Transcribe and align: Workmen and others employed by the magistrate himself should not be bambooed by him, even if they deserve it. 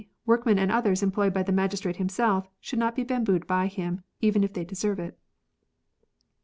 Workmen 0.25 0.57
and 0.57 0.71
others 0.71 1.03
employed 1.03 1.31
by 1.31 1.43
the 1.43 1.51
magistrate 1.51 1.97
himself 1.97 2.47
should 2.59 2.79
not 2.79 2.95
be 2.95 3.03
bambooed 3.03 3.45
by 3.45 3.67
him, 3.67 4.03
even 4.19 4.43
if 4.43 4.51
they 4.51 4.65
deserve 4.65 4.99
it. 4.99 5.15